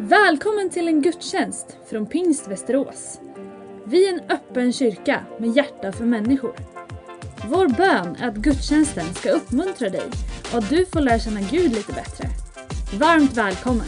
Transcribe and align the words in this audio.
Välkommen 0.00 0.70
till 0.70 0.88
en 0.88 1.02
gudstjänst 1.02 1.76
från 1.90 2.06
Pingst 2.06 2.48
Västerås. 2.48 3.20
Vi 3.84 4.08
är 4.08 4.12
en 4.12 4.30
öppen 4.30 4.72
kyrka 4.72 5.24
med 5.38 5.56
hjärta 5.56 5.92
för 5.92 6.04
människor. 6.04 6.56
Vår 7.44 7.68
bön 7.68 8.16
är 8.16 8.28
att 8.28 8.34
gudstjänsten 8.34 9.14
ska 9.14 9.30
uppmuntra 9.30 9.88
dig 9.88 10.10
och 10.52 10.58
att 10.58 10.68
du 10.68 10.86
får 10.86 11.00
lära 11.00 11.18
känna 11.18 11.40
Gud 11.40 11.72
lite 11.72 11.92
bättre. 11.92 12.30
Varmt 12.98 13.36
välkommen! 13.36 13.86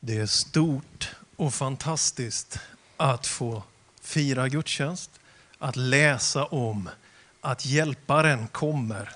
Det 0.00 0.18
är 0.18 0.26
stort 0.26 1.14
och 1.36 1.54
fantastiskt 1.54 2.58
att 2.96 3.26
få 3.26 3.62
fira 4.00 4.48
gudstjänst, 4.48 5.10
att 5.58 5.76
läsa 5.76 6.44
om 6.44 6.88
att 7.46 7.66
hjälparen 7.66 8.46
kommer 8.46 9.10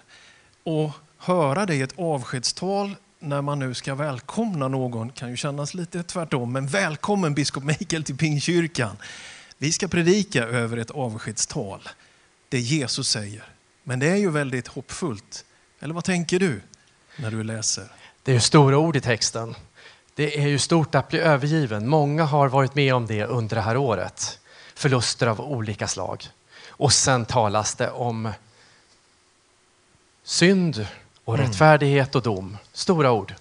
och 0.65 0.91
höra 1.19 1.67
det 1.67 1.75
i 1.75 1.83
ett 1.83 1.99
avskedstal 1.99 2.97
när 3.19 3.43
man 3.43 3.59
nu 3.59 3.75
ska 3.75 3.95
välkomna 3.95 4.69
någon 4.69 5.13
kan 5.13 5.31
ju 5.31 5.37
kännas 5.37 5.75
lite 5.75 6.03
tvärtom. 6.03 6.53
Men 6.53 6.67
välkommen 6.67 7.35
biskop 7.35 7.65
Mikael 7.65 8.05
till 8.05 8.17
Pingkyrkan. 8.17 8.97
Vi 9.59 9.73
ska 9.73 9.89
predika 9.89 10.45
över 10.45 10.77
ett 10.77 10.91
avskedstal. 10.91 11.89
Det 12.49 12.59
Jesus 12.59 13.09
säger. 13.09 13.45
Men 13.85 13.99
det 13.99 14.09
är 14.09 14.17
ju 14.17 14.31
väldigt 14.31 14.69
hoppfullt. 14.69 15.45
Eller 15.81 15.95
vad 15.95 16.05
tänker 16.05 16.39
du 16.39 16.61
när 17.17 17.31
du 17.31 17.45
läser? 17.45 17.85
Det 18.23 18.35
är 18.35 18.39
stora 18.39 18.79
ord 18.79 18.97
i 18.97 19.01
texten. 19.01 19.55
Det 20.15 20.39
är 20.39 20.49
ju 20.49 20.59
stort 20.59 20.95
att 20.95 21.09
bli 21.09 21.19
övergiven. 21.19 21.89
Många 21.89 22.25
har 22.25 22.49
varit 22.49 22.75
med 22.75 22.95
om 22.95 23.07
det 23.07 23.25
under 23.25 23.57
det 23.57 23.63
här 23.63 23.77
året. 23.77 24.39
Förluster 24.75 25.27
av 25.27 25.41
olika 25.41 25.89
slag. 25.89 26.27
Och 26.81 26.93
sen 26.93 27.25
talas 27.25 27.75
det 27.75 27.91
om 27.91 28.33
synd 30.23 30.87
och 31.25 31.35
mm. 31.35 31.47
rättfärdighet 31.47 32.15
och 32.15 32.23
dom. 32.23 32.57
Stora 32.73 33.13
ord. 33.13 33.35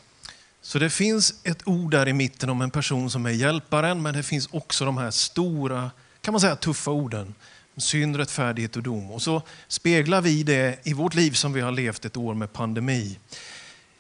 Så 0.61 0.79
det 0.79 0.89
finns 0.89 1.33
ett 1.43 1.67
ord 1.67 1.91
där 1.91 2.07
i 2.07 2.13
mitten 2.13 2.49
om 2.49 2.61
en 2.61 2.71
person 2.71 3.09
som 3.09 3.25
är 3.25 3.29
hjälparen, 3.29 4.01
men 4.01 4.13
det 4.13 4.23
finns 4.23 4.47
också 4.51 4.85
de 4.85 4.97
här 4.97 5.11
stora, 5.11 5.91
kan 6.21 6.31
man 6.31 6.41
säga 6.41 6.55
tuffa 6.55 6.91
orden. 6.91 7.35
Synd, 7.77 8.15
rättfärdighet 8.15 8.75
och 8.75 8.83
dom. 8.83 9.11
Och 9.11 9.21
så 9.21 9.41
speglar 9.67 10.21
vi 10.21 10.43
det 10.43 10.79
i 10.83 10.93
vårt 10.93 11.15
liv 11.15 11.31
som 11.31 11.53
vi 11.53 11.61
har 11.61 11.71
levt 11.71 12.05
ett 12.05 12.17
år 12.17 12.33
med 12.33 12.53
pandemi. 12.53 13.19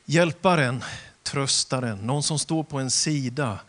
Hjälparen, 0.05 0.83
tröstaren, 1.23 1.97
någon 1.97 2.23
som 2.23 2.39
står 2.39 2.63
på 2.63 2.79
en 2.79 2.91
sida. 2.91 3.59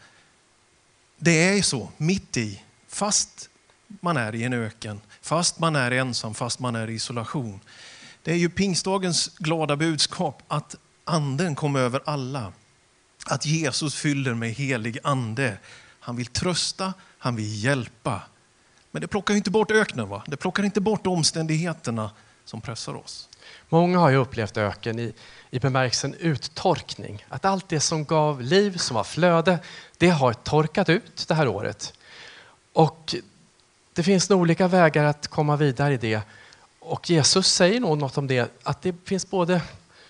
Det 1.16 1.58
är 1.58 1.62
så, 1.62 1.88
mitt 1.96 2.36
i, 2.36 2.62
fast 2.88 3.49
man 4.00 4.16
är 4.16 4.34
i 4.34 4.42
en 4.42 4.52
öken, 4.52 5.00
fast 5.22 5.58
man 5.58 5.76
är 5.76 5.90
ensam, 5.90 6.34
fast 6.34 6.58
man 6.60 6.76
är 6.76 6.90
i 6.90 6.94
isolation. 6.94 7.60
Det 8.22 8.32
är 8.32 8.36
ju 8.36 8.48
pingstdagens 8.48 9.30
glada 9.38 9.76
budskap 9.76 10.42
att 10.48 10.76
anden 11.04 11.54
kom 11.54 11.76
över 11.76 12.02
alla. 12.04 12.52
Att 13.26 13.46
Jesus 13.46 13.94
fyller 13.94 14.34
med 14.34 14.50
helig 14.50 14.98
ande. 15.02 15.58
Han 16.00 16.16
vill 16.16 16.26
trösta, 16.26 16.94
han 17.18 17.36
vill 17.36 17.64
hjälpa. 17.64 18.22
Men 18.90 19.02
det 19.02 19.08
plockar 19.08 19.34
inte 19.34 19.50
bort 19.50 19.70
öknen, 19.70 20.08
va? 20.08 20.22
det 20.26 20.36
plockar 20.36 20.62
inte 20.62 20.80
bort 20.80 21.06
omständigheterna 21.06 22.10
som 22.44 22.60
pressar 22.60 22.94
oss. 22.94 23.28
Många 23.68 23.98
har 23.98 24.10
ju 24.10 24.16
upplevt 24.16 24.56
öken 24.56 24.98
i, 24.98 25.14
i 25.50 25.58
bemärkelsen 25.58 26.14
uttorkning. 26.14 27.24
Att 27.28 27.44
allt 27.44 27.68
det 27.68 27.80
som 27.80 28.04
gav 28.04 28.42
liv, 28.42 28.76
som 28.76 28.94
var 28.94 29.04
flöde, 29.04 29.58
det 29.98 30.08
har 30.08 30.32
torkat 30.32 30.88
ut 30.88 31.28
det 31.28 31.34
här 31.34 31.48
året. 31.48 31.94
Och 32.72 33.14
det 33.94 34.02
finns 34.02 34.30
nog 34.30 34.40
olika 34.40 34.68
vägar 34.68 35.04
att 35.04 35.28
komma 35.28 35.56
vidare 35.56 35.94
i 35.94 35.96
det. 35.96 36.20
Och 36.78 37.10
Jesus 37.10 37.52
säger 37.52 37.80
nog 37.80 37.98
något 37.98 38.18
om 38.18 38.26
det, 38.26 38.52
att 38.62 38.82
det 38.82 38.94
finns 39.04 39.30
både 39.30 39.62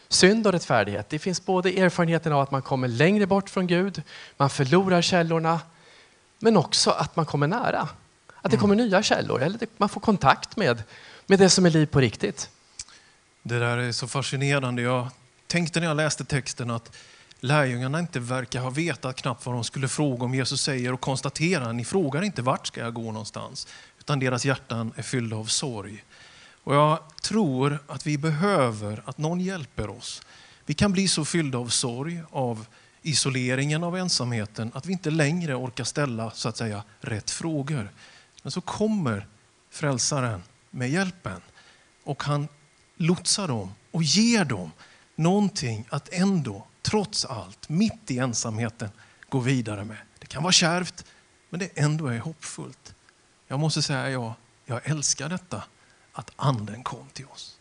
synd 0.08 0.46
och 0.46 0.52
rättfärdighet. 0.52 1.08
Det 1.08 1.18
finns 1.18 1.44
både 1.44 1.70
erfarenheten 1.70 2.32
av 2.32 2.40
att 2.40 2.50
man 2.50 2.62
kommer 2.62 2.88
längre 2.88 3.26
bort 3.26 3.50
från 3.50 3.66
Gud, 3.66 4.02
man 4.36 4.50
förlorar 4.50 5.02
källorna, 5.02 5.60
men 6.38 6.56
också 6.56 6.90
att 6.90 7.16
man 7.16 7.26
kommer 7.26 7.46
nära. 7.46 7.88
Att 8.42 8.50
det 8.50 8.56
mm. 8.56 8.60
kommer 8.60 8.74
nya 8.74 9.02
källor, 9.02 9.42
eller 9.42 9.58
man 9.76 9.88
får 9.88 10.00
kontakt 10.00 10.56
med, 10.56 10.82
med 11.26 11.38
det 11.38 11.50
som 11.50 11.66
är 11.66 11.70
liv 11.70 11.86
på 11.86 12.00
riktigt. 12.00 12.50
Det 13.42 13.58
där 13.58 13.78
är 13.78 13.92
så 13.92 14.08
fascinerande. 14.08 14.82
Jag 14.82 15.08
tänkte 15.46 15.80
när 15.80 15.86
jag 15.86 15.96
läste 15.96 16.24
texten 16.24 16.70
att 16.70 16.96
lärjungarna 17.40 18.00
inte 18.00 18.20
verkar 18.20 18.60
ha 18.60 18.70
vetat 18.70 19.16
knappt 19.16 19.46
vad 19.46 19.54
de 19.54 19.64
skulle 19.64 19.88
fråga 19.88 20.24
om 20.24 20.34
Jesus 20.34 20.62
säger 20.62 20.92
och 20.92 21.00
konstaterar, 21.00 21.72
ni 21.72 21.84
frågar 21.84 22.22
inte 22.22 22.42
vart 22.42 22.66
ska 22.66 22.80
jag 22.80 22.94
gå 22.94 23.12
någonstans, 23.12 23.68
utan 23.98 24.18
deras 24.18 24.44
hjärtan 24.44 24.92
är 24.96 25.02
fyllda 25.02 25.36
av 25.36 25.44
sorg. 25.44 26.04
Och 26.64 26.74
jag 26.74 26.98
tror 27.22 27.78
att 27.86 28.06
vi 28.06 28.18
behöver 28.18 29.02
att 29.04 29.18
någon 29.18 29.40
hjälper 29.40 29.90
oss. 29.90 30.22
Vi 30.66 30.74
kan 30.74 30.92
bli 30.92 31.08
så 31.08 31.24
fyllda 31.24 31.58
av 31.58 31.68
sorg, 31.68 32.22
av 32.30 32.66
isoleringen, 33.02 33.84
av 33.84 33.96
ensamheten, 33.96 34.70
att 34.74 34.86
vi 34.86 34.92
inte 34.92 35.10
längre 35.10 35.54
orkar 35.54 35.84
ställa 35.84 36.30
så 36.30 36.48
att 36.48 36.56
säga 36.56 36.82
rätt 37.00 37.30
frågor. 37.30 37.90
Men 38.42 38.52
så 38.52 38.60
kommer 38.60 39.26
frälsaren 39.70 40.42
med 40.70 40.90
hjälpen 40.90 41.40
och 42.04 42.22
han 42.22 42.48
lotsar 42.96 43.48
dem 43.48 43.74
och 43.90 44.02
ger 44.02 44.44
dem 44.44 44.70
någonting 45.16 45.86
att 45.90 46.08
ändå, 46.12 46.66
trots 46.82 47.24
allt, 47.24 47.68
mitt 47.68 48.10
i 48.10 48.18
ensamheten, 48.18 48.88
gå 49.28 49.38
vidare 49.38 49.84
med. 49.84 49.96
Det 50.18 50.26
kan 50.26 50.42
vara 50.42 50.52
kärvt, 50.52 51.04
men 51.50 51.60
det 51.60 51.78
ändå 51.78 52.06
är 52.06 52.18
hoppfullt. 52.18 52.94
Jag 53.46 53.60
måste 53.60 53.82
säga, 53.82 54.10
ja, 54.10 54.34
jag 54.66 54.80
älskar 54.84 55.28
detta 55.28 55.64
att 56.12 56.30
anden 56.36 56.82
kom 56.82 57.08
till 57.12 57.26
oss. 57.26 57.56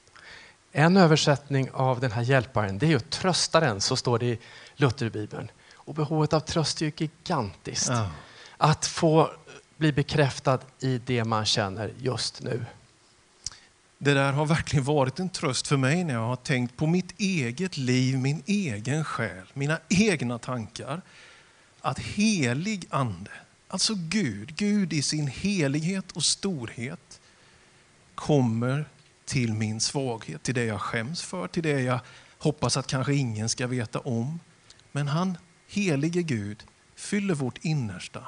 En 0.72 0.98
översättning 0.98 1.72
av 1.72 2.00
den 2.00 2.12
här 2.12 2.22
hjälparen 2.22 2.78
det 2.78 2.86
är 2.86 2.90
ju 2.90 3.00
tröstaren, 3.00 3.82
så 3.82 3.96
står 3.96 4.20
det 4.20 4.26
i 4.26 4.40
Lutherbibeln. 4.76 5.52
Och 5.74 5.94
behovet 5.94 6.34
av 6.34 6.40
tröst 6.40 6.82
är 6.82 6.86
ju 6.86 6.92
gigantiskt. 6.98 7.90
Ja. 7.90 8.12
Att 8.58 8.86
få 8.86 9.32
bli 9.78 9.92
bekräftad 9.92 10.60
i 10.80 10.98
det 10.98 11.24
man 11.24 11.46
känner 11.46 11.94
just 11.98 12.42
nu. 12.42 12.66
Det 14.02 14.14
där 14.14 14.34
har 14.34 14.46
verkligen 14.46 14.86
varit 14.86 15.20
en 15.20 15.30
tröst 15.30 15.68
för 15.68 15.78
mig 15.78 16.04
när 16.04 16.14
jag 16.14 16.28
har 16.28 16.36
tänkt 16.36 16.78
på 16.78 16.88
mitt 16.88 17.20
eget 17.20 17.78
liv, 17.78 18.18
min 18.18 18.44
egen 18.46 19.04
själ, 19.04 19.46
mina 19.54 19.80
egna 19.90 20.38
tankar. 20.38 21.02
Att 21.82 22.00
helig 22.00 22.88
ande, 22.90 23.32
alltså 23.68 23.94
Gud, 23.96 24.56
Gud 24.56 24.94
i 24.94 25.02
sin 25.02 25.28
helighet 25.28 26.12
och 26.12 26.24
storhet 26.24 27.22
kommer 28.16 28.86
till 29.26 29.54
min 29.54 29.82
svaghet, 29.82 30.44
till 30.44 30.56
det 30.56 30.66
jag 30.66 30.82
skäms 30.82 31.22
för, 31.22 31.48
till 31.48 31.64
det 31.64 31.82
jag 31.82 32.00
hoppas 32.38 32.78
att 32.78 32.88
kanske 32.88 33.14
ingen 33.14 33.50
ska 33.50 33.68
veta 33.68 34.00
om. 34.00 34.40
Men 34.92 35.08
han, 35.08 35.38
helige 35.68 36.22
Gud, 36.22 36.64
fyller 36.96 37.34
vårt 37.34 37.58
innersta, 37.66 38.28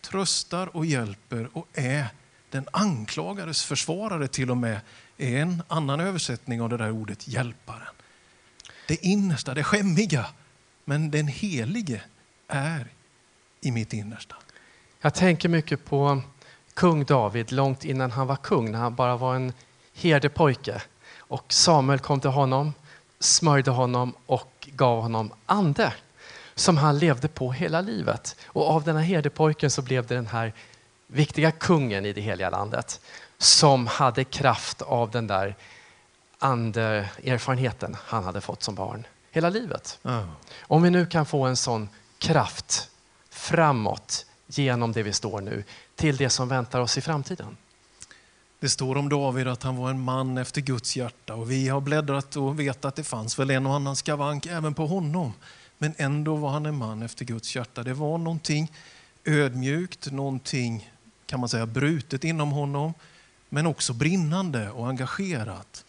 tröstar 0.00 0.76
och 0.76 0.86
hjälper 0.86 1.48
och 1.52 1.68
är 1.72 2.06
den 2.50 2.68
anklagades 2.70 3.64
försvarare 3.64 4.28
till 4.28 4.50
och 4.50 4.56
med, 4.56 4.80
är 5.16 5.36
en 5.36 5.62
annan 5.68 6.00
översättning 6.00 6.62
av 6.62 6.68
det 6.68 6.76
där 6.76 6.90
ordet 6.90 7.28
hjälparen. 7.28 7.94
Det 8.88 9.04
innersta, 9.04 9.54
det 9.54 9.64
skämmiga, 9.64 10.26
men 10.84 11.10
den 11.10 11.26
helige 11.26 12.02
är 12.48 12.86
i 13.60 13.70
mitt 13.70 13.92
innersta. 13.92 14.36
Jag 15.00 15.14
tänker 15.14 15.48
mycket 15.48 15.84
på 15.84 16.22
kung 16.74 17.04
David 17.04 17.52
långt 17.52 17.84
innan 17.84 18.10
han 18.10 18.26
var 18.26 18.36
kung, 18.36 18.72
när 18.72 18.78
han 18.78 18.94
bara 18.94 19.16
var 19.16 19.34
en 19.34 19.52
herdepojke. 19.94 20.82
Och 21.18 21.52
Samuel 21.52 21.98
kom 21.98 22.20
till 22.20 22.30
honom, 22.30 22.72
smörjde 23.18 23.70
honom 23.70 24.14
och 24.26 24.68
gav 24.72 25.02
honom 25.02 25.32
ande 25.46 25.92
som 26.54 26.76
han 26.76 26.98
levde 26.98 27.28
på 27.28 27.52
hela 27.52 27.80
livet. 27.80 28.36
Och 28.46 28.70
av 28.70 28.84
den 28.84 28.96
här 28.96 29.02
herdepojken 29.02 29.70
så 29.70 29.82
blev 29.82 30.06
det 30.06 30.14
den 30.14 30.26
här 30.26 30.52
viktiga 31.08 31.50
kungen 31.50 32.06
i 32.06 32.12
det 32.12 32.20
heliga 32.20 32.50
landet 32.50 33.00
som 33.38 33.86
hade 33.86 34.24
kraft 34.24 34.82
av 34.82 35.10
den 35.10 35.26
där 35.26 35.56
andeerfarenheten 36.38 37.96
han 38.04 38.24
hade 38.24 38.40
fått 38.40 38.62
som 38.62 38.74
barn 38.74 39.06
hela 39.30 39.50
livet. 39.50 39.98
Mm. 40.04 40.28
Om 40.60 40.82
vi 40.82 40.90
nu 40.90 41.06
kan 41.06 41.26
få 41.26 41.44
en 41.44 41.56
sån 41.56 41.88
kraft 42.18 42.90
framåt 43.30 44.26
genom 44.46 44.92
det 44.92 45.02
vi 45.02 45.12
står 45.12 45.40
nu 45.40 45.64
till 45.96 46.16
det 46.16 46.30
som 46.30 46.48
väntar 46.48 46.80
oss 46.80 46.98
i 46.98 47.00
framtiden. 47.00 47.56
Det 48.60 48.68
står 48.68 48.96
om 48.96 49.08
David 49.08 49.48
att 49.48 49.62
han 49.62 49.76
var 49.76 49.90
en 49.90 50.00
man 50.00 50.38
efter 50.38 50.60
Guds 50.60 50.96
hjärta 50.96 51.34
och 51.34 51.50
vi 51.50 51.68
har 51.68 51.80
bläddrat 51.80 52.36
och 52.36 52.60
vet 52.60 52.84
att 52.84 52.96
det 52.96 53.04
fanns 53.04 53.38
väl 53.38 53.50
en 53.50 53.66
och 53.66 53.74
annan 53.74 53.96
skavank 53.96 54.46
även 54.46 54.74
på 54.74 54.86
honom. 54.86 55.32
Men 55.78 55.94
ändå 55.96 56.36
var 56.36 56.50
han 56.50 56.66
en 56.66 56.76
man 56.76 57.02
efter 57.02 57.24
Guds 57.24 57.56
hjärta. 57.56 57.82
Det 57.82 57.94
var 57.94 58.18
någonting 58.18 58.72
ödmjukt, 59.24 60.12
någonting 60.12 60.90
kan 61.28 61.40
man 61.40 61.48
säga 61.48 61.66
brutet 61.66 62.24
inom 62.24 62.50
honom, 62.50 62.94
men 63.48 63.66
också 63.66 63.92
brinnande 63.92 64.70
och 64.70 64.88
engagerat. 64.88 65.84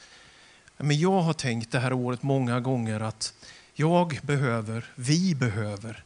Men 0.78 1.00
jag 1.00 1.22
har 1.22 1.34
tänkt 1.34 1.72
det 1.72 1.80
här 1.80 1.94
året 1.94 2.24
många 2.24 2.60
gånger 2.60 3.00
att 3.00 3.34
jag 3.74 4.20
behöver, 4.24 4.86
vi 4.96 5.36
behöver, 5.36 6.04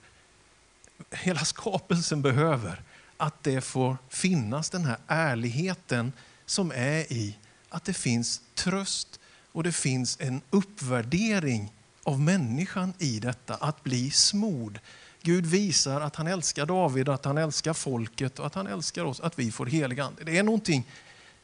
hela 1.11 1.39
skapelsen 1.39 2.21
behöver 2.21 2.81
att 3.17 3.43
det 3.43 3.61
får 3.61 3.97
finnas 4.09 4.69
den 4.69 4.85
här 4.85 4.97
ärligheten 5.07 6.13
som 6.45 6.71
är 6.71 7.13
i 7.13 7.37
att 7.69 7.85
det 7.85 7.93
finns 7.93 8.41
tröst 8.55 9.19
och 9.51 9.63
det 9.63 9.71
finns 9.71 10.17
en 10.21 10.41
uppvärdering 10.49 11.73
av 12.03 12.19
människan 12.19 12.93
i 12.99 13.19
detta, 13.19 13.55
att 13.55 13.83
bli 13.83 14.11
smord. 14.11 14.79
Gud 15.25 15.45
visar 15.45 16.01
att 16.01 16.15
han 16.15 16.27
älskar 16.27 16.65
David, 16.65 17.09
att 17.09 17.25
han 17.25 17.37
älskar 17.37 17.73
folket 17.73 18.39
och 18.39 18.45
att 18.45 18.55
han 18.55 18.67
älskar 18.67 19.05
oss, 19.05 19.19
att 19.19 19.39
vi 19.39 19.51
får 19.51 19.65
helig 19.65 19.99
ande. 19.99 20.23
Det 20.23 20.37
är 20.37 20.43
någonting, 20.43 20.87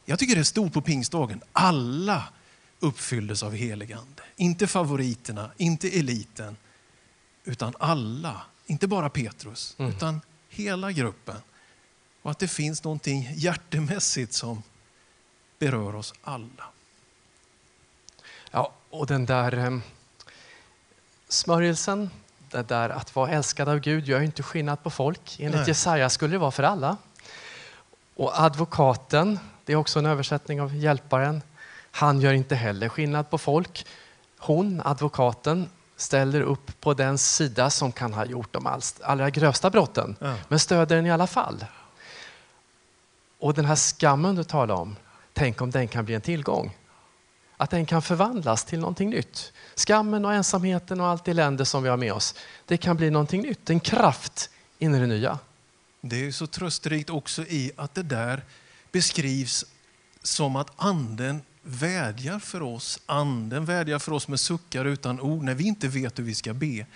jag 0.04 0.18
tycker 0.18 0.36
det 0.36 0.44
stort 0.44 0.72
på 0.72 0.80
pingstdagen. 0.80 1.42
Alla 1.52 2.24
uppfylldes 2.80 3.42
av 3.42 3.52
helig 3.54 3.92
ande. 3.92 4.22
Inte 4.36 4.66
favoriterna, 4.66 5.50
inte 5.56 5.88
eliten, 5.88 6.56
utan 7.44 7.74
alla. 7.78 8.42
Inte 8.66 8.88
bara 8.88 9.10
Petrus, 9.10 9.76
mm. 9.78 9.90
utan 9.90 10.20
hela 10.48 10.92
gruppen. 10.92 11.36
Och 12.22 12.30
att 12.30 12.38
det 12.38 12.48
finns 12.48 12.84
någonting 12.84 13.32
hjärtemässigt 13.34 14.32
som 14.32 14.62
berör 15.58 15.94
oss 15.94 16.14
alla. 16.22 16.64
Ja, 18.50 18.72
och 18.90 19.06
den 19.06 19.26
där 19.26 19.58
eh, 19.58 19.78
smörjelsen, 21.28 22.10
det 22.50 22.68
där 22.68 22.90
att 22.90 23.16
vara 23.16 23.30
älskad 23.30 23.68
av 23.68 23.78
Gud 23.78 24.08
gör 24.08 24.20
inte 24.20 24.42
skillnad 24.42 24.82
på 24.82 24.90
folk. 24.90 25.36
Enligt 25.40 25.60
Nej. 25.60 25.68
Jesaja 25.68 26.08
skulle 26.08 26.34
det 26.34 26.38
vara 26.38 26.50
för 26.50 26.62
alla. 26.62 26.96
Och 28.16 28.40
advokaten, 28.40 29.38
det 29.64 29.72
är 29.72 29.76
också 29.76 29.98
en 29.98 30.06
översättning 30.06 30.60
av 30.60 30.76
hjälparen, 30.76 31.42
han 31.90 32.20
gör 32.20 32.32
inte 32.32 32.54
heller 32.54 32.88
skillnad 32.88 33.30
på 33.30 33.38
folk. 33.38 33.86
Hon, 34.38 34.82
advokaten, 34.84 35.68
ställer 35.96 36.40
upp 36.40 36.80
på 36.80 36.94
den 36.94 37.18
sida 37.18 37.70
som 37.70 37.92
kan 37.92 38.12
ha 38.12 38.24
gjort 38.24 38.52
de 38.52 38.80
allra 39.02 39.30
grövsta 39.30 39.70
brotten, 39.70 40.16
ja. 40.20 40.34
men 40.48 40.58
stöder 40.58 40.96
den 40.96 41.06
i 41.06 41.10
alla 41.10 41.26
fall. 41.26 41.64
Och 43.38 43.54
den 43.54 43.64
här 43.64 43.76
skammen 43.76 44.34
du 44.34 44.44
talar 44.44 44.74
om, 44.74 44.96
tänk 45.32 45.60
om 45.60 45.70
den 45.70 45.88
kan 45.88 46.04
bli 46.04 46.14
en 46.14 46.20
tillgång. 46.20 46.76
Att 47.60 47.70
den 47.70 47.86
kan 47.86 48.02
förvandlas 48.02 48.64
till 48.64 48.78
någonting 48.78 49.10
nytt. 49.10 49.52
Skammen 49.74 50.24
och 50.24 50.34
ensamheten 50.34 51.00
och 51.00 51.06
allt 51.06 51.28
elände 51.28 51.64
som 51.64 51.82
vi 51.82 51.88
har 51.88 51.96
med 51.96 52.12
oss, 52.12 52.34
det 52.66 52.76
kan 52.76 52.96
bli 52.96 53.10
någonting 53.10 53.42
nytt, 53.42 53.70
en 53.70 53.80
kraft 53.80 54.50
in 54.78 54.94
i 54.94 54.98
det 54.98 55.06
nya. 55.06 55.38
Det 56.00 56.26
är 56.26 56.32
så 56.32 56.46
trösterikt 56.46 57.10
också 57.10 57.42
i 57.42 57.72
att 57.76 57.94
det 57.94 58.02
där 58.02 58.44
beskrivs 58.92 59.64
som 60.22 60.56
att 60.56 60.70
anden 60.76 61.42
vädjar 61.62 62.38
för 62.38 62.62
oss. 62.62 63.00
Anden 63.06 63.64
vädjar 63.64 63.98
för 63.98 64.12
oss 64.12 64.28
med 64.28 64.40
suckar 64.40 64.84
utan 64.84 65.20
ord. 65.20 65.42
När 65.42 65.54
vi 65.54 65.64
inte 65.64 65.88
vet 65.88 66.18
hur 66.18 66.24
vi 66.24 66.34
ska 66.34 66.54
be, 66.54 66.86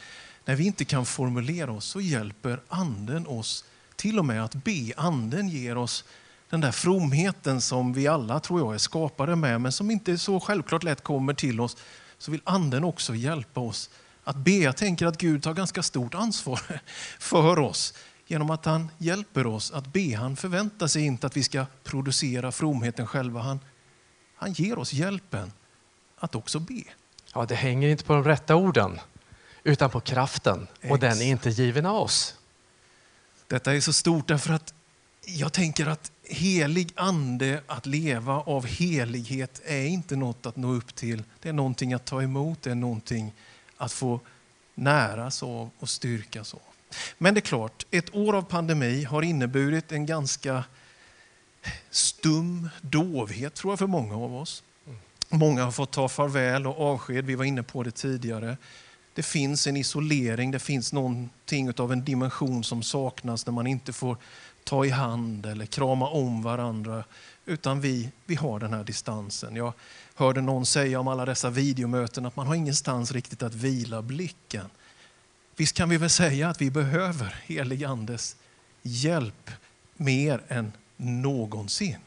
när 0.44 0.54
vi 0.54 0.66
inte 0.66 0.84
kan 0.84 1.06
formulera 1.06 1.72
oss, 1.72 1.84
så 1.84 2.00
hjälper 2.00 2.60
anden 2.68 3.26
oss 3.26 3.64
till 3.96 4.18
och 4.18 4.24
med 4.24 4.44
att 4.44 4.54
be. 4.54 4.92
Anden 4.96 5.48
ger 5.48 5.76
oss 5.76 6.04
den 6.50 6.60
där 6.60 6.72
fromheten 6.72 7.60
som 7.60 7.92
vi 7.92 8.06
alla, 8.06 8.40
tror 8.40 8.60
jag, 8.60 8.74
är 8.74 8.78
skapade 8.78 9.36
med, 9.36 9.60
men 9.60 9.72
som 9.72 9.90
inte 9.90 10.18
så 10.18 10.40
självklart 10.40 10.82
lätt 10.82 11.02
kommer 11.02 11.34
till 11.34 11.60
oss, 11.60 11.76
så 12.18 12.30
vill 12.30 12.40
anden 12.44 12.84
också 12.84 13.14
hjälpa 13.14 13.60
oss 13.60 13.90
att 14.24 14.36
be. 14.36 14.50
Jag 14.50 14.76
tänker 14.76 15.06
att 15.06 15.18
Gud 15.18 15.42
tar 15.42 15.54
ganska 15.54 15.82
stort 15.82 16.14
ansvar 16.14 16.60
för 17.18 17.58
oss 17.58 17.94
genom 18.26 18.50
att 18.50 18.64
han 18.64 18.90
hjälper 18.98 19.46
oss 19.46 19.70
att 19.70 19.92
be. 19.92 20.16
Han 20.16 20.36
förväntar 20.36 20.86
sig 20.86 21.02
inte 21.02 21.26
att 21.26 21.36
vi 21.36 21.42
ska 21.42 21.66
producera 21.84 22.52
fromheten 22.52 23.06
själva. 23.06 23.40
Han, 23.40 23.60
han 24.36 24.52
ger 24.52 24.78
oss 24.78 24.92
hjälpen 24.92 25.52
att 26.18 26.34
också 26.34 26.60
be. 26.60 26.82
Ja, 27.34 27.46
det 27.46 27.54
hänger 27.54 27.88
inte 27.88 28.04
på 28.04 28.12
de 28.12 28.24
rätta 28.24 28.56
orden, 28.56 29.00
utan 29.64 29.90
på 29.90 30.00
kraften. 30.00 30.66
Och 30.90 30.98
den 30.98 31.20
är 31.20 31.26
inte 31.26 31.50
given 31.50 31.86
av 31.86 31.96
oss. 31.96 32.34
Detta 33.46 33.74
är 33.74 33.80
så 33.80 33.92
stort 33.92 34.28
därför 34.28 34.52
att 34.52 34.74
jag 35.26 35.52
tänker 35.52 35.86
att 35.86 36.12
helig 36.22 36.92
ande, 36.94 37.62
att 37.66 37.86
leva 37.86 38.32
av 38.32 38.66
helighet, 38.66 39.62
är 39.64 39.86
inte 39.86 40.16
något 40.16 40.46
att 40.46 40.56
nå 40.56 40.72
upp 40.72 40.94
till. 40.94 41.22
Det 41.40 41.48
är 41.48 41.52
någonting 41.52 41.92
att 41.92 42.04
ta 42.04 42.22
emot, 42.22 42.62
det 42.62 42.70
är 42.70 42.74
någonting 42.74 43.32
att 43.76 43.92
få 43.92 44.20
näras 44.74 45.42
av 45.42 45.70
och 45.78 45.88
styrkas 45.88 46.54
av. 46.54 46.60
Men 47.18 47.34
det 47.34 47.38
är 47.38 47.42
klart, 47.42 47.86
ett 47.90 48.14
år 48.14 48.36
av 48.36 48.42
pandemi 48.42 49.04
har 49.04 49.22
inneburit 49.22 49.92
en 49.92 50.06
ganska 50.06 50.64
stum 51.90 52.68
dovhet 52.80 53.54
tror 53.54 53.72
jag 53.72 53.78
för 53.78 53.86
många 53.86 54.16
av 54.16 54.36
oss. 54.36 54.62
Många 55.28 55.64
har 55.64 55.72
fått 55.72 55.92
ta 55.92 56.08
farväl 56.08 56.66
och 56.66 56.80
avsked, 56.80 57.24
vi 57.24 57.34
var 57.34 57.44
inne 57.44 57.62
på 57.62 57.82
det 57.82 57.90
tidigare. 57.90 58.56
Det 59.14 59.22
finns 59.22 59.66
en 59.66 59.76
isolering, 59.76 60.50
det 60.50 60.58
finns 60.58 60.92
någonting 60.92 61.72
av 61.76 61.92
en 61.92 62.04
dimension 62.04 62.64
som 62.64 62.82
saknas 62.82 63.46
när 63.46 63.52
man 63.52 63.66
inte 63.66 63.92
får 63.92 64.16
ta 64.64 64.84
i 64.84 64.90
hand 64.90 65.46
eller 65.46 65.66
krama 65.66 66.08
om 66.08 66.42
varandra, 66.42 67.04
utan 67.46 67.80
vi, 67.80 68.10
vi 68.26 68.34
har 68.34 68.60
den 68.60 68.72
här 68.72 68.84
distansen. 68.84 69.56
Jag 69.56 69.72
hörde 70.14 70.40
någon 70.40 70.66
säga 70.66 71.00
om 71.00 71.08
alla 71.08 71.24
dessa 71.24 71.50
videomöten 71.50 72.26
att 72.26 72.36
man 72.36 72.46
har 72.46 72.54
ingenstans 72.54 73.12
riktigt 73.12 73.42
att 73.42 73.54
vila 73.54 74.02
blicken. 74.02 74.70
Visst 75.56 75.76
kan 75.76 75.88
vi 75.88 75.96
väl 75.96 76.10
säga 76.10 76.48
att 76.48 76.60
vi 76.60 76.70
behöver 76.70 77.36
helig 77.46 77.84
Andes 77.84 78.36
hjälp 78.82 79.50
mer 79.96 80.42
än 80.48 80.72
någonsin. 80.96 81.98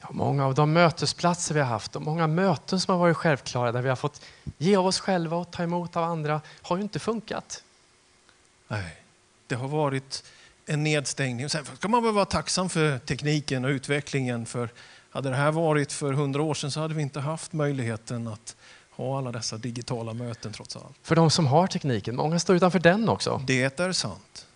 Ja, 0.00 0.08
många 0.10 0.46
av 0.46 0.54
de 0.54 0.72
mötesplatser 0.72 1.54
vi 1.54 1.60
har 1.60 1.68
haft 1.68 1.96
och 1.96 2.02
många 2.02 2.26
möten 2.26 2.80
som 2.80 2.92
har 2.92 2.98
varit 2.98 3.16
självklara 3.16 3.72
där 3.72 3.82
vi 3.82 3.88
har 3.88 3.96
fått 3.96 4.22
ge 4.58 4.76
av 4.76 4.86
oss 4.86 5.00
själva 5.00 5.36
och 5.36 5.50
ta 5.50 5.62
emot 5.62 5.96
av 5.96 6.04
andra 6.04 6.40
har 6.62 6.76
ju 6.76 6.82
inte 6.82 6.98
funkat. 6.98 7.62
Nej, 8.68 8.96
det 9.46 9.54
har 9.54 9.68
varit 9.68 10.24
en 10.66 10.84
nedstängning. 10.84 11.48
Sen 11.48 11.64
ska 11.64 11.88
man 11.88 12.02
väl 12.02 12.12
vara 12.12 12.24
tacksam 12.24 12.68
för 12.68 12.98
tekniken 12.98 13.64
och 13.64 13.68
utvecklingen. 13.68 14.46
För 14.46 14.68
hade 15.10 15.30
det 15.30 15.36
här 15.36 15.52
varit 15.52 15.92
för 15.92 16.12
hundra 16.12 16.42
år 16.42 16.54
sedan 16.54 16.70
så 16.70 16.80
hade 16.80 16.94
vi 16.94 17.02
inte 17.02 17.20
haft 17.20 17.52
möjligheten 17.52 18.28
att 18.28 18.56
ha 18.90 19.18
alla 19.18 19.32
dessa 19.32 19.56
digitala 19.56 20.12
möten 20.12 20.52
trots 20.52 20.76
allt. 20.76 20.96
För 21.02 21.16
de 21.16 21.30
som 21.30 21.46
har 21.46 21.66
tekniken, 21.66 22.16
många 22.16 22.38
står 22.38 22.56
utanför 22.56 22.78
den 22.78 23.08
också. 23.08 23.42
Det 23.46 23.80
är 23.80 23.92
sant. 23.92 24.46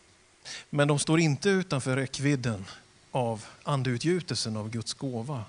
Men 0.70 0.88
de 0.88 0.98
står 0.98 1.20
inte 1.20 1.48
utanför 1.48 1.96
räckvidden 1.96 2.64
av 3.10 3.44
andeutgjutelsen 3.62 4.56
av 4.56 4.70
Guds 4.70 4.94
gåva. 4.94 5.44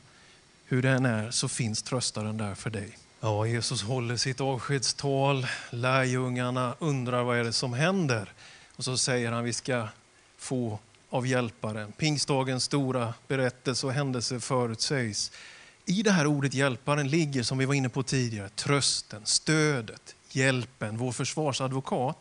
Hur 0.65 0.81
den 0.81 1.05
är 1.05 1.31
så 1.31 1.47
finns 1.47 1.83
tröstaren 1.83 2.37
där 2.37 2.55
för 2.55 2.69
dig. 2.69 2.97
Ja, 3.19 3.45
Jesus 3.45 3.83
håller 3.83 4.17
sitt 4.17 4.41
avskedstal. 4.41 5.47
Lärjungarna 5.69 6.75
undrar 6.79 7.23
vad 7.23 7.37
är 7.37 7.43
det 7.43 7.53
som 7.53 7.73
händer. 7.73 8.33
Och 8.75 8.83
så 8.83 8.97
säger 8.97 9.31
han 9.31 9.43
vi 9.43 9.53
ska 9.53 9.87
få 10.37 10.79
av 11.09 11.27
hjälparen. 11.27 11.91
Pingstdagens 11.91 12.63
stora 12.63 13.13
berättelse 13.27 13.87
och 13.87 13.93
händelse 13.93 14.39
förutsägs. 14.39 15.31
I 15.85 16.03
det 16.03 16.11
här 16.11 16.27
ordet 16.27 16.53
hjälparen 16.53 17.09
ligger, 17.09 17.43
som 17.43 17.57
vi 17.57 17.65
var 17.65 17.73
inne 17.73 17.89
på 17.89 18.03
tidigare, 18.03 18.49
trösten, 18.49 19.25
stödet, 19.25 20.15
hjälpen, 20.29 20.97
vår 20.97 21.11
försvarsadvokat. 21.11 22.17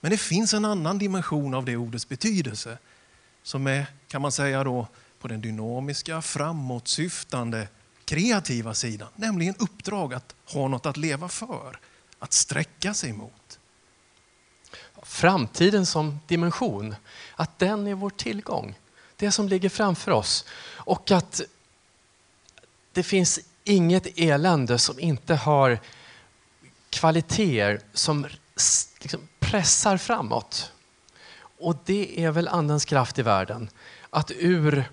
Men 0.00 0.10
det 0.10 0.16
finns 0.16 0.54
en 0.54 0.64
annan 0.64 0.98
dimension 0.98 1.54
av 1.54 1.64
det 1.64 1.76
ordets 1.76 2.08
betydelse 2.08 2.78
som 3.42 3.66
är, 3.66 3.86
kan 4.08 4.22
man 4.22 4.32
säga 4.32 4.64
då, 4.64 4.86
på 5.18 5.28
den 5.28 5.40
dynamiska, 5.40 6.22
framåtsyftande, 6.22 7.68
kreativa 8.04 8.74
sidan. 8.74 9.08
Nämligen 9.16 9.54
uppdrag 9.58 10.14
att 10.14 10.34
ha 10.44 10.68
något 10.68 10.86
att 10.86 10.96
leva 10.96 11.28
för, 11.28 11.78
att 12.18 12.32
sträcka 12.32 12.94
sig 12.94 13.12
mot. 13.12 13.59
Framtiden 15.02 15.86
som 15.86 16.20
dimension, 16.26 16.94
att 17.36 17.58
den 17.58 17.86
är 17.86 17.94
vår 17.94 18.10
tillgång. 18.10 18.78
Det 19.16 19.30
som 19.30 19.48
ligger 19.48 19.68
framför 19.68 20.10
oss. 20.10 20.44
Och 20.74 21.10
att 21.10 21.40
det 22.92 23.02
finns 23.02 23.40
inget 23.64 24.18
elände 24.18 24.78
som 24.78 25.00
inte 25.00 25.34
har 25.34 25.78
kvaliteter 26.90 27.80
som 27.92 28.26
liksom 28.98 29.28
pressar 29.38 29.96
framåt. 29.96 30.72
Och 31.58 31.76
det 31.84 32.24
är 32.24 32.30
väl 32.30 32.48
Andens 32.48 32.84
kraft 32.84 33.18
i 33.18 33.22
världen. 33.22 33.70
Att 34.10 34.30
ur 34.30 34.90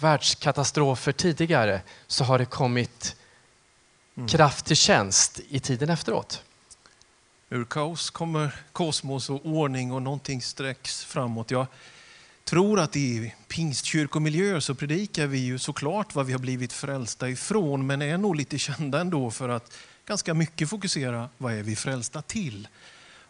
världskatastrofer 0.00 1.12
tidigare 1.12 1.80
så 2.06 2.24
har 2.24 2.38
det 2.38 2.44
kommit 2.44 3.16
mm. 4.16 4.28
kraft 4.28 4.66
till 4.66 4.76
tjänst 4.76 5.40
i 5.48 5.60
tiden 5.60 5.90
efteråt. 5.90 6.42
Ur 7.54 7.64
kaos 7.64 8.10
kommer 8.10 8.54
kosmos 8.72 9.30
och 9.30 9.46
ordning 9.46 9.92
och 9.92 10.02
någonting 10.02 10.42
sträcks 10.42 11.04
framåt. 11.04 11.50
Jag 11.50 11.66
tror 12.44 12.80
att 12.80 12.96
i 12.96 13.34
pingstkyrkomiljöer 13.48 14.60
så 14.60 14.74
predikar 14.74 15.26
vi 15.26 15.38
ju 15.38 15.58
såklart 15.58 16.14
vad 16.14 16.26
vi 16.26 16.32
har 16.32 16.38
blivit 16.40 16.72
frälsta 16.72 17.28
ifrån 17.28 17.86
men 17.86 18.02
är 18.02 18.18
nog 18.18 18.36
lite 18.36 18.58
kända 18.58 19.00
ändå 19.00 19.30
för 19.30 19.48
att 19.48 19.72
ganska 20.06 20.34
mycket 20.34 20.70
fokusera 20.70 21.28
vad 21.38 21.52
är 21.52 21.62
vi 21.62 21.76
frälsta 21.76 22.22
till. 22.22 22.68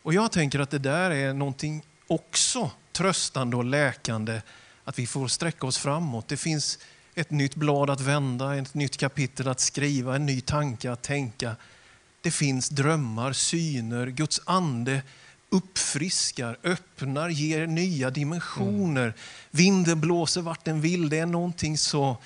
Och 0.02 0.14
jag 0.14 0.32
tänker 0.32 0.58
att 0.58 0.70
det 0.70 0.78
där 0.78 1.10
är 1.10 1.32
någonting 1.32 1.82
också 2.06 2.70
tröstande 2.92 3.56
och 3.56 3.64
läkande 3.64 4.40
att 4.84 4.98
vi 4.98 5.06
får 5.06 5.28
sträcka 5.28 5.66
oss 5.66 5.78
framåt. 5.78 6.28
Det 6.28 6.36
finns 6.36 6.78
ett 7.14 7.30
nytt 7.30 7.54
blad 7.54 7.90
att 7.90 8.00
vända, 8.00 8.56
ett 8.56 8.74
nytt 8.74 8.96
kapitel 8.96 9.48
att 9.48 9.60
skriva, 9.60 10.16
en 10.16 10.26
ny 10.26 10.40
tanke 10.40 10.92
att 10.92 11.02
tänka. 11.02 11.56
Det 12.24 12.30
finns 12.30 12.68
drömmar, 12.68 13.32
syner, 13.32 14.06
Guds 14.06 14.40
ande 14.44 15.02
uppfriskar, 15.48 16.58
öppnar, 16.62 17.28
ger 17.28 17.66
nya 17.66 18.10
dimensioner. 18.10 19.02
Mm. 19.02 19.14
Vinden 19.50 20.00
blåser 20.00 20.42
vart 20.42 20.64
den 20.64 20.80
vill. 20.80 21.08
Det 21.08 21.18
är 21.18 21.26
någonting 21.26 21.78
så 21.78 22.16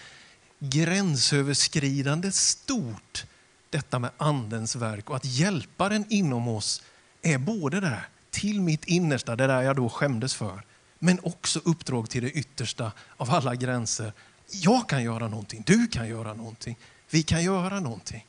gränsöverskridande 0.59 2.33
stort 2.33 3.25
detta 3.71 3.99
med 3.99 4.11
andens 4.17 4.77
verk 4.77 5.11
och 5.11 5.17
att 5.17 5.25
hjälparen 5.25 6.05
inom 6.09 6.49
oss 6.49 6.83
är 7.23 7.39
både 7.39 7.81
det 7.81 7.91
där 7.91 8.09
till 8.31 8.61
mitt 8.61 8.85
innersta, 8.85 9.37
det 9.37 9.47
där 9.47 9.63
jag 9.63 9.77
då 9.77 9.89
skämdes 9.89 10.35
för, 10.35 10.63
men 10.99 11.21
också 11.23 11.61
uppdrag 11.65 12.11
till 12.11 12.23
det 12.23 12.31
yttersta 12.31 12.93
av 13.17 13.31
alla 13.31 13.55
gränser. 13.55 14.13
Jag 14.51 14.89
kan 14.89 15.03
göra 15.03 15.29
någonting, 15.29 15.63
du 15.67 15.87
kan 15.87 16.09
göra 16.09 16.35
någonting, 16.35 16.79
vi 17.11 17.23
kan 17.23 17.45
göra 17.45 17.81
någonting. 17.81 18.25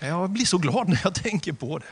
Jag 0.00 0.30
blir 0.30 0.44
så 0.44 0.58
glad 0.58 0.88
när 0.88 1.00
jag 1.04 1.14
tänker 1.22 1.52
på 1.52 1.78
det. 1.78 1.84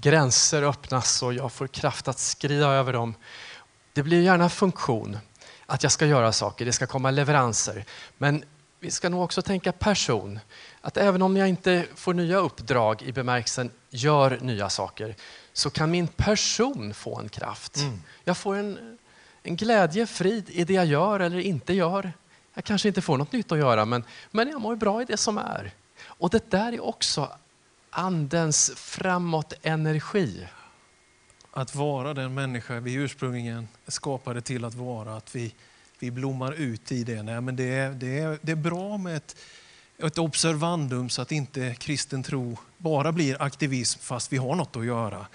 Gränser 0.00 0.62
öppnas 0.62 1.22
och 1.22 1.34
jag 1.34 1.52
får 1.52 1.66
kraft 1.66 2.08
att 2.08 2.18
skrida 2.18 2.66
över 2.66 2.92
dem. 2.92 3.14
Det 3.92 4.02
blir 4.02 4.22
gärna 4.22 4.48
funktion, 4.48 5.18
att 5.66 5.82
jag 5.82 5.92
ska 5.92 6.06
göra 6.06 6.32
saker, 6.32 6.64
det 6.64 6.72
ska 6.72 6.86
komma 6.86 7.10
leveranser. 7.10 7.84
Men 8.18 8.44
vi 8.80 8.90
ska 8.90 9.08
nog 9.08 9.22
också 9.22 9.42
tänka 9.42 9.72
person. 9.72 10.38
Att 10.80 10.96
även 10.96 11.22
om 11.22 11.36
jag 11.36 11.48
inte 11.48 11.86
får 11.94 12.14
nya 12.14 12.36
uppdrag 12.36 13.02
i 13.02 13.12
bemärkelsen 13.12 13.70
gör 13.90 14.38
nya 14.40 14.68
saker, 14.68 15.16
så 15.52 15.70
kan 15.70 15.90
min 15.90 16.06
person 16.06 16.94
få 16.94 17.18
en 17.18 17.28
kraft. 17.28 17.76
Mm. 17.76 18.02
Jag 18.24 18.36
får 18.36 18.56
en, 18.56 18.98
en 19.42 19.56
glädje, 19.56 20.06
frid 20.06 20.50
i 20.50 20.64
det 20.64 20.72
jag 20.72 20.86
gör 20.86 21.20
eller 21.20 21.38
inte 21.38 21.72
gör. 21.72 22.12
Jag 22.54 22.64
kanske 22.64 22.88
inte 22.88 23.02
får 23.02 23.18
något 23.18 23.32
nytt 23.32 23.52
att 23.52 23.58
göra, 23.58 23.84
men, 23.84 24.04
men 24.30 24.48
jag 24.48 24.60
mår 24.60 24.76
bra 24.76 25.02
i 25.02 25.04
det 25.04 25.16
som 25.16 25.38
är. 25.38 25.72
Och 26.02 26.30
det 26.30 26.50
där 26.50 26.72
är 26.72 26.84
också 26.84 27.32
andens 27.90 28.72
framåt 28.76 29.52
energi. 29.62 30.46
Att 31.50 31.74
vara 31.74 32.14
den 32.14 32.34
människa 32.34 32.80
vi 32.80 32.92
ursprungligen 32.92 33.68
skapade 33.86 34.40
till 34.40 34.64
att 34.64 34.74
vara, 34.74 35.16
att 35.16 35.36
vi, 35.36 35.54
vi 35.98 36.10
blommar 36.10 36.52
ut 36.52 36.92
i 36.92 37.04
det. 37.04 37.22
Nej, 37.22 37.40
men 37.40 37.56
det, 37.56 37.64
är, 37.64 37.90
det, 37.90 38.18
är, 38.18 38.38
det 38.42 38.52
är 38.52 38.56
bra 38.56 38.98
med 38.98 39.16
ett, 39.16 39.36
ett 39.98 40.18
observandum 40.18 41.08
så 41.08 41.22
att 41.22 41.32
inte 41.32 41.74
kristen 41.74 42.22
tro 42.22 42.56
bara 42.76 43.12
blir 43.12 43.42
aktivism 43.42 44.00
fast 44.00 44.32
vi 44.32 44.36
har 44.36 44.54
något 44.54 44.76
att 44.76 44.84
göra. 44.84 45.26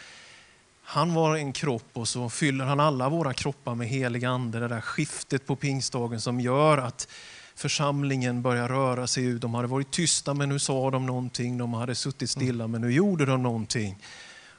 Han 0.83 1.13
var 1.13 1.35
en 1.35 1.53
kropp 1.53 1.89
och 1.93 2.07
så 2.07 2.29
fyller 2.29 2.65
han 2.65 2.79
alla 2.79 3.09
våra 3.09 3.33
kroppar 3.33 3.75
med 3.75 3.87
helig 3.87 4.25
ande. 4.25 4.59
Det 4.59 4.67
där 4.67 4.81
skiftet 4.81 5.45
på 5.45 5.55
pingstdagen 5.55 6.21
som 6.21 6.39
gör 6.39 6.77
att 6.77 7.07
församlingen 7.55 8.41
börjar 8.41 8.67
röra 8.69 9.07
sig 9.07 9.25
ut. 9.25 9.41
De 9.41 9.53
hade 9.53 9.67
varit 9.67 9.91
tysta 9.91 10.33
men 10.33 10.49
nu 10.49 10.59
sa 10.59 10.91
de 10.91 11.05
någonting. 11.05 11.57
De 11.57 11.73
hade 11.73 11.95
suttit 11.95 12.29
stilla 12.29 12.67
men 12.67 12.81
nu 12.81 12.91
gjorde 12.91 13.25
de 13.25 13.43
någonting. 13.43 13.97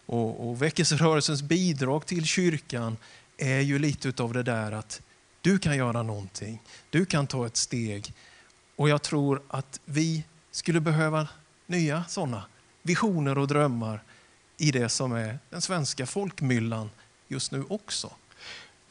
Och, 0.06 0.48
och 0.48 0.62
väckelserörelsens 0.62 1.42
bidrag 1.42 2.06
till 2.06 2.24
kyrkan 2.24 2.96
är 3.38 3.60
ju 3.60 3.78
lite 3.78 4.22
av 4.22 4.32
det 4.32 4.42
där 4.42 4.72
att 4.72 5.00
du 5.40 5.58
kan 5.58 5.76
göra 5.76 6.02
någonting. 6.02 6.62
Du 6.90 7.06
kan 7.06 7.26
ta 7.26 7.46
ett 7.46 7.56
steg. 7.56 8.12
Och 8.76 8.88
jag 8.88 9.02
tror 9.02 9.42
att 9.48 9.80
vi 9.84 10.24
skulle 10.50 10.80
behöva 10.80 11.28
nya 11.66 12.04
sådana 12.08 12.44
visioner 12.82 13.38
och 13.38 13.48
drömmar 13.48 14.02
i 14.56 14.70
det 14.70 14.88
som 14.88 15.12
är 15.12 15.38
den 15.50 15.62
svenska 15.62 16.06
folkmyllan 16.06 16.90
just 17.28 17.52
nu 17.52 17.64
också. 17.68 18.10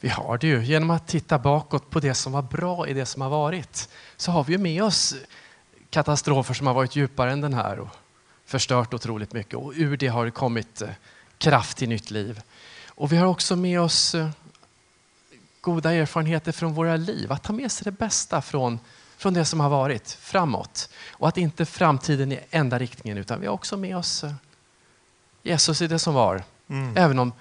Vi 0.05 0.12
har 0.12 0.38
det 0.38 0.47
ju. 0.47 0.63
Genom 0.63 0.89
att 0.89 1.07
titta 1.07 1.39
bakåt 1.39 1.89
på 1.89 2.00
det 2.00 2.13
som 2.13 2.31
var 2.31 2.41
bra 2.41 2.88
i 2.88 2.93
det 2.93 3.05
som 3.05 3.21
har 3.21 3.29
varit 3.29 3.89
så 4.17 4.31
har 4.31 4.43
vi 4.43 4.57
med 4.57 4.83
oss 4.83 5.15
katastrofer 5.89 6.53
som 6.53 6.67
har 6.67 6.74
varit 6.74 6.95
djupare 6.95 7.31
än 7.31 7.41
den 7.41 7.53
här 7.53 7.79
och 7.79 7.89
förstört 8.45 8.93
otroligt 8.93 9.33
mycket. 9.33 9.53
Och 9.53 9.74
ur 9.75 9.97
det 9.97 10.07
har 10.07 10.25
det 10.25 10.31
kommit 10.31 10.81
eh, 10.81 10.89
kraft 11.38 11.77
till 11.77 11.89
nytt 11.89 12.12
liv. 12.12 12.41
Och 12.88 13.12
vi 13.12 13.17
har 13.17 13.27
också 13.27 13.55
med 13.55 13.81
oss 13.81 14.15
eh, 14.15 14.29
goda 15.62 15.93
erfarenheter 15.93 16.51
från 16.51 16.74
våra 16.74 16.95
liv. 16.95 17.31
Att 17.31 17.43
ta 17.43 17.53
med 17.53 17.71
sig 17.71 17.85
det 17.85 17.91
bästa 17.91 18.41
från, 18.41 18.79
från 19.17 19.33
det 19.33 19.45
som 19.45 19.59
har 19.59 19.69
varit 19.69 20.12
framåt. 20.12 20.89
Och 21.12 21.27
att 21.27 21.38
inte 21.38 21.65
framtiden 21.65 22.31
är 22.31 22.45
enda 22.50 22.79
riktningen 22.79 23.17
utan 23.17 23.39
vi 23.39 23.47
har 23.47 23.53
också 23.53 23.77
med 23.77 23.97
oss 23.97 24.24
eh, 24.24 24.33
Jesus 25.43 25.81
i 25.81 25.88
det 25.88 26.00
som 26.00 26.13
var. 26.13 26.43
Mm. 26.67 26.97
Även 26.97 27.19
om 27.19 27.33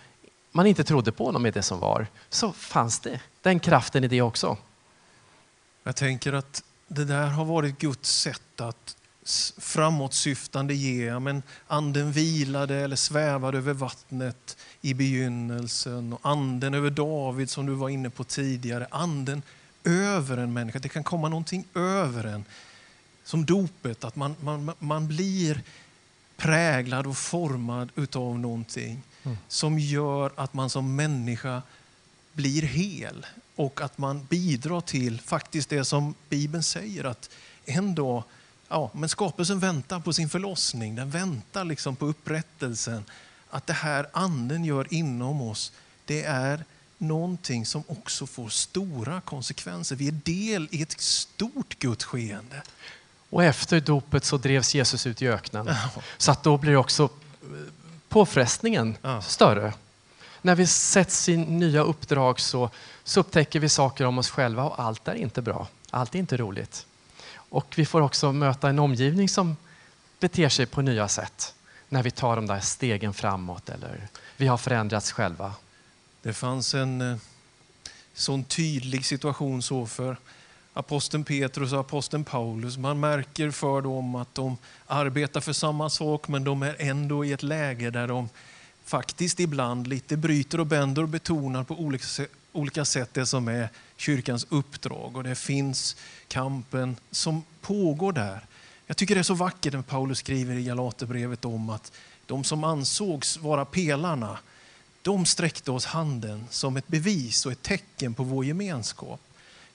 man 0.54 0.66
inte 0.66 0.84
trodde 0.84 1.12
på 1.12 1.24
honom 1.24 1.46
i 1.46 1.50
det 1.50 1.62
som 1.62 1.80
var, 1.80 2.06
så 2.28 2.52
fanns 2.52 3.00
det 3.00 3.20
den 3.42 3.60
kraften 3.60 4.04
i 4.04 4.08
det 4.08 4.22
också. 4.22 4.56
Jag 5.82 5.96
tänker 5.96 6.32
att 6.32 6.62
det 6.88 7.04
där 7.04 7.26
har 7.26 7.44
varit 7.44 7.78
Guds 7.78 8.20
sätt 8.20 8.60
att 8.60 8.96
framåtsyftande 9.58 10.74
ge. 10.74 11.18
Men 11.18 11.42
anden 11.66 12.12
vilade 12.12 12.76
eller 12.76 12.96
svävade 12.96 13.58
över 13.58 13.72
vattnet 13.72 14.56
i 14.80 14.94
begynnelsen 14.94 16.12
och 16.12 16.20
anden 16.22 16.74
över 16.74 16.90
David 16.90 17.50
som 17.50 17.66
du 17.66 17.72
var 17.72 17.88
inne 17.88 18.10
på 18.10 18.24
tidigare. 18.24 18.86
Anden 18.90 19.42
över 19.84 20.36
en 20.36 20.52
människa. 20.52 20.78
Det 20.78 20.88
kan 20.88 21.04
komma 21.04 21.28
någonting 21.28 21.64
över 21.74 22.24
en. 22.24 22.44
Som 23.24 23.44
dopet, 23.44 24.04
att 24.04 24.16
man, 24.16 24.36
man, 24.40 24.72
man 24.78 25.08
blir 25.08 25.62
präglad 26.36 27.06
och 27.06 27.16
formad 27.16 27.90
utav 27.94 28.38
någonting 28.38 29.02
mm. 29.22 29.38
som 29.48 29.78
gör 29.78 30.32
att 30.36 30.54
man 30.54 30.70
som 30.70 30.96
människa 30.96 31.62
blir 32.32 32.62
hel 32.62 33.26
och 33.56 33.80
att 33.80 33.98
man 33.98 34.24
bidrar 34.24 34.80
till 34.80 35.20
faktiskt 35.20 35.68
det 35.68 35.84
som 35.84 36.14
Bibeln 36.28 36.62
säger 36.62 37.04
att 37.04 37.30
en 37.64 37.94
dag, 37.94 38.22
ja, 38.68 38.90
men 38.94 39.08
skapelsen 39.08 39.58
väntar 39.58 40.00
på 40.00 40.12
sin 40.12 40.28
förlossning, 40.28 40.94
den 40.94 41.10
väntar 41.10 41.64
liksom 41.64 41.96
på 41.96 42.06
upprättelsen. 42.06 43.04
Att 43.50 43.66
det 43.66 43.72
här 43.72 44.06
anden 44.12 44.64
gör 44.64 44.94
inom 44.94 45.42
oss, 45.42 45.72
det 46.04 46.22
är 46.22 46.64
någonting 46.98 47.66
som 47.66 47.84
också 47.86 48.26
får 48.26 48.48
stora 48.48 49.20
konsekvenser. 49.20 49.96
Vi 49.96 50.08
är 50.08 50.12
del 50.24 50.68
i 50.70 50.82
ett 50.82 51.00
stort 51.00 51.78
Guds 51.78 52.04
skeende. 52.04 52.62
Och 53.34 53.44
efter 53.44 53.80
dopet 53.80 54.24
så 54.24 54.36
drevs 54.36 54.74
Jesus 54.74 55.06
ut 55.06 55.22
i 55.22 55.28
öknen. 55.28 55.70
Så 56.16 56.32
att 56.32 56.42
då 56.42 56.56
blir 56.56 56.76
också 56.76 57.02
eh, 57.02 57.08
påfrestningen 58.08 58.96
större. 59.22 59.72
När 60.42 60.54
vi 60.54 60.66
sätts 60.66 61.28
i 61.28 61.36
nya 61.36 61.82
uppdrag 61.82 62.40
så, 62.40 62.70
så 63.04 63.20
upptäcker 63.20 63.60
vi 63.60 63.68
saker 63.68 64.04
om 64.04 64.18
oss 64.18 64.30
själva 64.30 64.64
och 64.64 64.80
allt 64.80 65.08
är 65.08 65.14
inte 65.14 65.42
bra. 65.42 65.68
Allt 65.90 66.14
är 66.14 66.18
inte 66.18 66.36
roligt. 66.36 66.86
Och 67.34 67.74
vi 67.76 67.86
får 67.86 68.00
också 68.00 68.32
möta 68.32 68.68
en 68.68 68.78
omgivning 68.78 69.28
som 69.28 69.56
beter 70.20 70.48
sig 70.48 70.66
på 70.66 70.82
nya 70.82 71.08
sätt 71.08 71.54
när 71.88 72.02
vi 72.02 72.10
tar 72.10 72.36
de 72.36 72.46
där 72.46 72.60
stegen 72.60 73.14
framåt 73.14 73.68
eller 73.68 74.08
vi 74.36 74.46
har 74.46 74.56
förändrats 74.56 75.12
själva. 75.12 75.52
Det 76.22 76.32
fanns 76.32 76.74
en 76.74 77.00
eh, 77.00 77.16
sån 78.14 78.44
tydlig 78.44 79.06
situation 79.06 79.62
så 79.62 79.86
för 79.86 80.16
aposteln 80.74 81.24
Petrus 81.24 81.72
och 81.72 81.80
aposteln 81.80 82.24
Paulus. 82.24 82.76
Man 82.76 83.00
märker 83.00 83.50
för 83.50 83.82
dem 83.82 84.14
att 84.14 84.34
de 84.34 84.56
arbetar 84.86 85.40
för 85.40 85.52
samma 85.52 85.90
sak 85.90 86.28
men 86.28 86.44
de 86.44 86.62
är 86.62 86.76
ändå 86.78 87.24
i 87.24 87.32
ett 87.32 87.42
läge 87.42 87.90
där 87.90 88.08
de 88.08 88.28
faktiskt 88.84 89.40
ibland 89.40 89.86
lite 89.86 90.16
bryter 90.16 90.60
och 90.60 90.66
bänder 90.66 91.02
och 91.02 91.08
betonar 91.08 91.64
på 91.64 91.92
olika 92.52 92.84
sätt 92.84 93.10
det 93.12 93.26
som 93.26 93.48
är 93.48 93.68
kyrkans 93.96 94.46
uppdrag. 94.50 95.16
Och 95.16 95.24
det 95.24 95.34
finns 95.34 95.96
kampen 96.28 96.96
som 97.10 97.44
pågår 97.60 98.12
där. 98.12 98.40
Jag 98.86 98.96
tycker 98.96 99.14
det 99.14 99.20
är 99.20 99.22
så 99.22 99.34
vackert 99.34 99.72
när 99.72 99.82
Paulus 99.82 100.18
skriver 100.18 100.54
i 100.54 100.64
Galaterbrevet 100.64 101.44
om 101.44 101.70
att 101.70 101.92
de 102.26 102.44
som 102.44 102.64
ansågs 102.64 103.36
vara 103.36 103.64
pelarna, 103.64 104.38
de 105.02 105.26
sträckte 105.26 105.70
oss 105.70 105.86
handen 105.86 106.46
som 106.50 106.76
ett 106.76 106.88
bevis 106.88 107.46
och 107.46 107.52
ett 107.52 107.62
tecken 107.62 108.14
på 108.14 108.22
vår 108.22 108.44
gemenskap. 108.44 109.20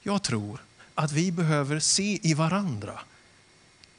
Jag 0.02 0.24
tror 0.24 0.60
att 1.00 1.12
vi 1.12 1.32
behöver 1.32 1.80
se 1.80 2.20
i 2.22 2.34
varandra. 2.34 3.00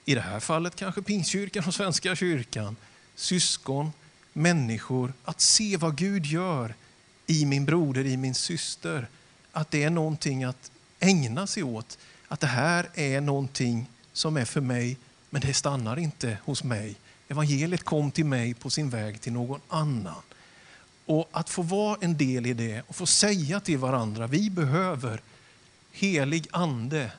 I 0.04 0.14
det 0.14 0.20
här 0.20 0.40
fallet 0.40 0.76
kanske 0.76 1.02
Pingstkyrkan 1.02 1.64
och 1.66 1.74
Svenska 1.74 2.16
kyrkan, 2.16 2.76
syskon, 3.14 3.92
människor. 4.32 5.12
Att 5.24 5.40
se 5.40 5.76
vad 5.76 5.96
Gud 5.96 6.26
gör 6.26 6.74
i 7.26 7.44
min 7.44 7.64
broder, 7.64 8.06
i 8.06 8.16
min 8.16 8.34
syster. 8.34 9.08
Att 9.52 9.70
det 9.70 9.82
är 9.82 9.90
någonting 9.90 10.44
att 10.44 10.70
ägna 10.98 11.46
sig 11.46 11.62
åt. 11.62 11.98
Att 12.28 12.40
det 12.40 12.46
här 12.46 12.88
är 12.94 13.20
någonting 13.20 13.86
som 14.12 14.36
är 14.36 14.44
för 14.44 14.60
mig, 14.60 14.96
men 15.30 15.40
det 15.40 15.54
stannar 15.54 15.98
inte 15.98 16.38
hos 16.44 16.64
mig. 16.64 16.94
Evangeliet 17.28 17.84
kom 17.84 18.10
till 18.10 18.26
mig 18.26 18.54
på 18.54 18.70
sin 18.70 18.90
väg 18.90 19.20
till 19.20 19.32
någon 19.32 19.60
annan. 19.68 20.22
Och 21.06 21.28
att 21.32 21.50
få 21.50 21.62
vara 21.62 21.98
en 22.00 22.16
del 22.16 22.46
i 22.46 22.52
det 22.52 22.82
och 22.86 22.96
få 22.96 23.06
säga 23.06 23.60
till 23.60 23.78
varandra, 23.78 24.26
vi 24.26 24.50
behöver 24.50 25.20
helig 25.92 26.48
ande. 26.50 27.12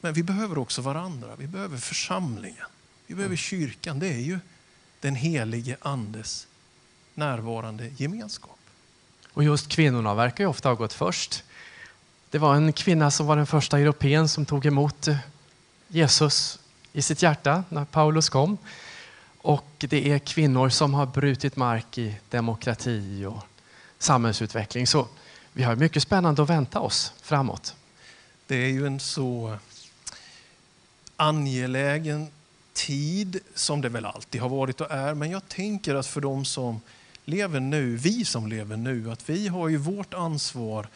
Men 0.00 0.12
vi 0.12 0.22
behöver 0.22 0.58
också 0.58 0.82
varandra. 0.82 1.36
Vi 1.38 1.46
behöver 1.46 1.78
församlingen. 1.78 2.66
Vi 3.06 3.14
behöver 3.14 3.36
kyrkan. 3.36 3.98
Det 3.98 4.08
är 4.08 4.20
ju 4.20 4.38
den 5.00 5.14
helige 5.14 5.76
andes 5.80 6.46
närvarande 7.14 7.90
gemenskap. 7.96 8.58
Och 9.32 9.44
just 9.44 9.68
kvinnorna 9.68 10.14
verkar 10.14 10.44
ju 10.44 10.48
ofta 10.48 10.68
ha 10.68 10.74
gått 10.74 10.92
först. 10.92 11.44
Det 12.30 12.38
var 12.38 12.54
en 12.54 12.72
kvinna 12.72 13.10
som 13.10 13.26
var 13.26 13.36
den 13.36 13.46
första 13.46 13.78
europeen 13.78 14.28
som 14.28 14.46
tog 14.46 14.66
emot 14.66 15.08
eh, 15.08 15.16
Jesus 15.88 16.58
i 16.92 17.02
sitt 17.02 17.22
hjärta 17.22 17.64
när 17.68 17.84
Paulus 17.84 18.28
kom. 18.28 18.58
Och 19.38 19.74
det 19.78 20.10
är 20.12 20.18
kvinnor 20.18 20.68
som 20.68 20.94
har 20.94 21.06
brutit 21.06 21.56
mark 21.56 21.98
i 21.98 22.16
demokrati 22.28 23.24
och 23.24 23.42
samhällsutveckling. 23.98 24.86
Så 24.86 25.08
vi 25.52 25.62
har 25.62 25.76
mycket 25.76 26.02
spännande 26.02 26.42
att 26.42 26.50
vänta 26.50 26.80
oss 26.80 27.12
framåt. 27.22 27.74
Det 28.46 28.56
är 28.56 28.68
ju 28.68 28.86
en 28.86 29.00
så 29.00 29.58
angelägen 31.16 32.28
tid 32.72 33.40
som 33.54 33.80
det 33.80 33.88
väl 33.88 34.04
alltid 34.04 34.40
har 34.40 34.48
varit 34.48 34.80
och 34.80 34.90
är. 34.90 35.14
Men 35.14 35.30
jag 35.30 35.48
tänker 35.48 35.94
att 35.94 36.06
för 36.06 36.20
de 36.20 36.44
som 36.44 36.80
lever 37.24 37.60
nu, 37.60 37.96
vi 37.96 38.24
som 38.24 38.46
lever 38.46 38.76
nu, 38.76 39.10
att 39.12 39.30
vi 39.30 39.48
har 39.48 39.68
ju 39.68 39.76
vårt 39.76 40.14
ansvar 40.14 40.88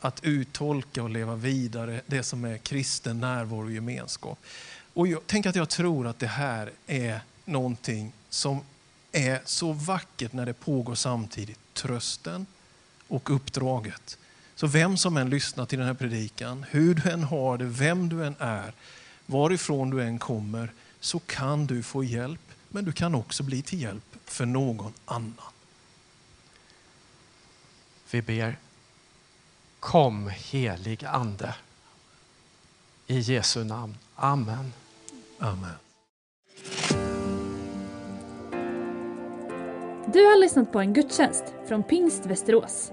att 0.00 0.24
uttolka 0.24 1.02
och 1.02 1.10
leva 1.10 1.34
vidare 1.34 2.00
det 2.06 2.22
som 2.22 2.44
är 2.44 2.58
kristen 2.58 3.20
närvaro 3.20 3.64
och 3.64 3.72
gemenskap. 3.72 4.38
Och 4.94 5.06
jag 5.06 5.26
tänker 5.26 5.50
att 5.50 5.56
jag 5.56 5.68
tror 5.68 6.06
att 6.06 6.18
det 6.18 6.26
här 6.26 6.70
är 6.86 7.20
någonting 7.44 8.12
som 8.30 8.60
är 9.12 9.40
så 9.44 9.72
vackert 9.72 10.32
när 10.32 10.46
det 10.46 10.54
pågår 10.54 10.94
samtidigt. 10.94 11.58
Trösten 11.74 12.46
och 13.12 13.30
uppdraget. 13.30 14.18
Så 14.54 14.66
vem 14.66 14.96
som 14.96 15.16
än 15.16 15.30
lyssnar 15.30 15.66
till 15.66 15.78
den 15.78 15.86
här 15.86 15.94
predikan, 15.94 16.64
hur 16.70 16.94
du 16.94 17.10
än 17.10 17.22
har 17.22 17.58
det, 17.58 17.64
vem 17.64 18.08
du 18.08 18.26
än 18.26 18.36
är, 18.38 18.72
varifrån 19.26 19.90
du 19.90 20.02
än 20.02 20.18
kommer, 20.18 20.72
så 21.00 21.18
kan 21.18 21.66
du 21.66 21.82
få 21.82 22.04
hjälp. 22.04 22.40
Men 22.68 22.84
du 22.84 22.92
kan 22.92 23.14
också 23.14 23.42
bli 23.42 23.62
till 23.62 23.82
hjälp 23.82 24.16
för 24.24 24.46
någon 24.46 24.92
annan. 25.04 25.52
Vi 28.10 28.22
ber. 28.22 28.56
Kom 29.80 30.28
helig 30.28 31.04
Ande. 31.04 31.54
I 33.06 33.18
Jesu 33.18 33.64
namn. 33.64 33.96
Amen. 34.14 34.72
Amen. 35.38 35.74
Du 40.12 40.24
har 40.24 40.40
lyssnat 40.40 40.72
på 40.72 40.80
en 40.80 40.92
gudstjänst 40.92 41.44
från 41.68 41.82
Pingst 41.82 42.26
Västerås. 42.26 42.92